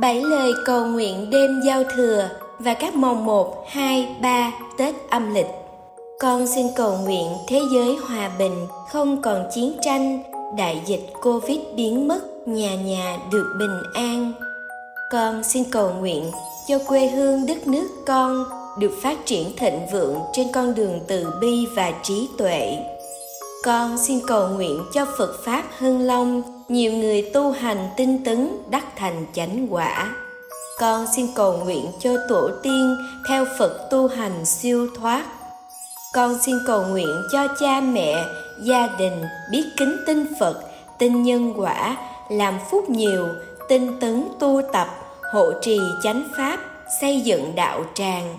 Bảy 0.00 0.20
lời 0.20 0.52
cầu 0.64 0.86
nguyện 0.86 1.30
đêm 1.30 1.60
giao 1.64 1.84
thừa 1.84 2.28
và 2.58 2.74
các 2.74 2.94
mồng 2.94 3.24
1, 3.24 3.64
2, 3.68 4.16
3 4.22 4.52
Tết 4.78 4.94
âm 5.10 5.34
lịch. 5.34 5.46
Con 6.20 6.46
xin 6.46 6.66
cầu 6.76 6.98
nguyện 6.98 7.26
thế 7.48 7.60
giới 7.72 7.96
hòa 7.96 8.30
bình, 8.38 8.66
không 8.88 9.22
còn 9.22 9.48
chiến 9.54 9.72
tranh, 9.82 10.22
đại 10.56 10.82
dịch 10.86 11.12
Covid 11.22 11.58
biến 11.76 12.08
mất, 12.08 12.20
nhà 12.46 12.74
nhà 12.74 13.18
được 13.32 13.54
bình 13.58 13.82
an. 13.94 14.32
Con 15.12 15.42
xin 15.44 15.64
cầu 15.70 15.90
nguyện 16.00 16.30
cho 16.68 16.78
quê 16.86 17.06
hương 17.06 17.46
đất 17.46 17.66
nước 17.66 17.88
con 18.06 18.44
được 18.78 18.92
phát 19.02 19.26
triển 19.26 19.56
thịnh 19.56 19.86
vượng 19.92 20.18
trên 20.32 20.46
con 20.52 20.74
đường 20.74 21.00
từ 21.06 21.26
bi 21.40 21.66
và 21.76 21.92
trí 22.02 22.28
tuệ. 22.38 22.78
Con 23.64 23.98
xin 23.98 24.20
cầu 24.26 24.48
nguyện 24.48 24.84
cho 24.92 25.06
Phật 25.18 25.44
Pháp 25.44 25.64
hưng 25.78 26.00
long, 26.00 26.42
nhiều 26.68 26.92
người 26.92 27.30
tu 27.34 27.52
hành 27.52 27.88
tinh 27.96 28.24
tấn 28.24 28.50
đắc 28.70 28.84
thành 28.96 29.26
chánh 29.32 29.66
quả. 29.70 30.14
Con 30.78 31.06
xin 31.16 31.26
cầu 31.34 31.52
nguyện 31.52 31.92
cho 32.00 32.10
tổ 32.28 32.50
tiên 32.62 32.96
theo 33.28 33.44
Phật 33.58 33.88
tu 33.90 34.08
hành 34.08 34.44
siêu 34.46 34.88
thoát. 35.00 35.24
Con 36.14 36.38
xin 36.42 36.56
cầu 36.66 36.82
nguyện 36.82 37.22
cho 37.32 37.48
cha 37.60 37.80
mẹ, 37.80 38.24
gia 38.62 38.86
đình 38.98 39.24
biết 39.50 39.64
kính 39.76 39.96
tin 40.06 40.26
Phật, 40.40 40.60
tin 40.98 41.22
nhân 41.22 41.54
quả, 41.56 41.96
làm 42.28 42.58
phúc 42.70 42.90
nhiều, 42.90 43.28
tinh 43.68 44.00
tấn 44.00 44.28
tu 44.38 44.62
tập, 44.72 44.88
hộ 45.32 45.52
trì 45.62 45.80
chánh 46.02 46.28
pháp, 46.36 46.58
xây 47.00 47.20
dựng 47.20 47.54
đạo 47.54 47.84
tràng 47.94 48.36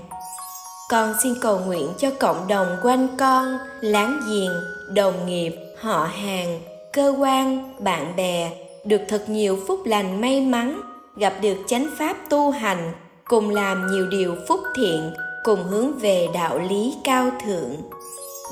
con 0.92 1.14
xin 1.24 1.36
cầu 1.42 1.60
nguyện 1.60 1.88
cho 1.98 2.10
cộng 2.20 2.48
đồng 2.48 2.78
quanh 2.84 3.08
con, 3.18 3.58
láng 3.82 4.20
giềng, 4.28 4.52
đồng 4.94 5.26
nghiệp, 5.26 5.56
họ 5.80 6.10
hàng, 6.14 6.62
cơ 6.94 7.14
quan, 7.20 7.74
bạn 7.80 8.14
bè, 8.18 8.52
được 8.86 9.02
thật 9.08 9.30
nhiều 9.30 9.60
phúc 9.68 9.80
lành 9.86 10.22
may 10.22 10.42
mắn, 10.42 10.82
gặp 11.16 11.34
được 11.42 11.58
chánh 11.68 11.88
pháp 11.98 12.18
tu 12.30 12.52
hành, 12.52 12.94
cùng 13.26 13.50
làm 13.50 13.92
nhiều 13.92 14.08
điều 14.08 14.36
phúc 14.48 14.60
thiện, 14.76 15.14
cùng 15.44 15.64
hướng 15.64 16.00
về 16.00 16.28
đạo 16.34 16.60
lý 16.60 16.96
cao 17.04 17.32
thượng. 17.46 17.76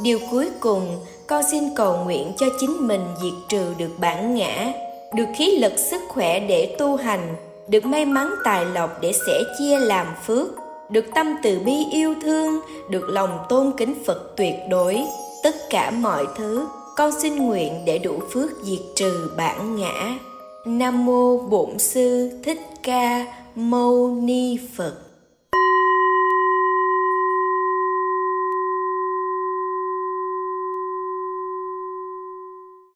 Điều 0.04 0.20
cuối 0.32 0.50
cùng, 0.60 1.06
con 1.28 1.44
xin 1.52 1.76
cầu 1.76 1.98
nguyện 2.04 2.34
cho 2.38 2.46
chính 2.60 2.88
mình 2.88 3.06
diệt 3.22 3.34
trừ 3.50 3.74
được 3.78 3.92
bản 4.00 4.36
ngã, 4.36 4.74
được 5.16 5.28
khí 5.38 5.58
lực 5.60 5.74
sức 5.78 6.02
khỏe 6.08 6.40
để 6.40 6.76
tu 6.80 6.96
hành, 6.96 7.36
được 7.68 7.86
may 7.86 8.06
mắn 8.06 8.36
tài 8.44 8.66
lộc 8.66 9.02
để 9.02 9.12
sẻ 9.28 9.44
chia 9.60 9.80
làm 9.80 10.08
phước 10.26 10.69
được 10.90 11.06
tâm 11.16 11.28
từ 11.44 11.60
bi 11.60 11.86
yêu 11.92 12.16
thương, 12.22 12.60
được 12.90 13.10
lòng 13.10 13.40
tôn 13.50 13.72
kính 13.78 13.96
phật 14.06 14.34
tuyệt 14.38 14.56
đối. 14.70 14.98
Tất 15.44 15.56
cả 15.70 15.92
mọi 15.92 16.26
thứ, 16.36 16.68
con 16.96 17.12
xin 17.22 17.36
nguyện 17.36 17.86
để 17.86 17.98
đủ 17.98 18.20
phước 18.32 18.52
diệt 18.64 18.80
trừ 18.96 19.32
bản 19.38 19.76
ngã. 19.76 20.20
Nam 20.66 21.06
mô 21.06 21.38
bổn 21.38 21.80
sư 21.80 22.32
thích 22.44 22.62
ca 22.84 23.26
mâu 23.56 24.08
ni 24.08 24.58
phật. 24.76 25.09